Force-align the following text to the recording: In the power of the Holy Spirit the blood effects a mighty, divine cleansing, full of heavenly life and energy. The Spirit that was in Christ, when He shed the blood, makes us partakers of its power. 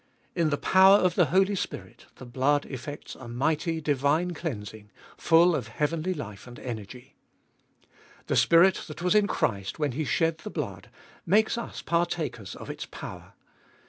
In 0.33 0.49
the 0.49 0.57
power 0.57 0.97
of 0.97 1.13
the 1.13 1.25
Holy 1.25 1.53
Spirit 1.53 2.07
the 2.15 2.25
blood 2.25 2.65
effects 2.65 3.13
a 3.13 3.27
mighty, 3.27 3.79
divine 3.79 4.33
cleansing, 4.33 4.89
full 5.15 5.53
of 5.55 5.67
heavenly 5.67 6.15
life 6.15 6.47
and 6.47 6.57
energy. 6.57 7.17
The 8.25 8.35
Spirit 8.35 8.85
that 8.87 9.03
was 9.03 9.13
in 9.13 9.27
Christ, 9.27 9.77
when 9.77 9.91
He 9.91 10.03
shed 10.05 10.39
the 10.39 10.49
blood, 10.49 10.89
makes 11.23 11.55
us 11.55 11.83
partakers 11.83 12.55
of 12.55 12.67
its 12.67 12.87
power. 12.87 13.33